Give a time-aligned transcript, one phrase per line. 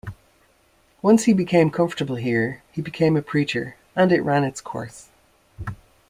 [1.03, 5.09] Once he became comfortable here, he became a preacher, and it ran its course.